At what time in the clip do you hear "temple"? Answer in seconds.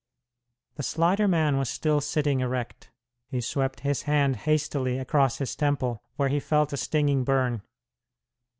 5.55-6.01